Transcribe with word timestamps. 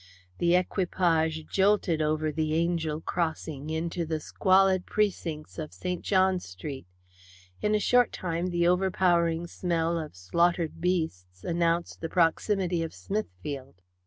The 0.39 0.55
equipage 0.55 1.45
jolted 1.45 2.01
over 2.01 2.31
the 2.31 2.55
Angel 2.55 3.01
crossing 3.01 3.69
into 3.69 4.03
the 4.03 4.19
squalid 4.19 4.87
precincts 4.87 5.59
of 5.59 5.71
St. 5.75 6.01
John's 6.03 6.43
Street. 6.43 6.87
In 7.61 7.75
a 7.75 7.79
short 7.79 8.11
time 8.11 8.47
the 8.47 8.67
overpowering 8.67 9.45
smell 9.45 9.99
of 9.99 10.15
slaughtered 10.15 10.81
beasts 10.81 11.43
announced 11.43 12.01
the 12.01 12.09
proximity 12.09 12.81
of 12.81 12.95
Smithfield. 12.95 13.75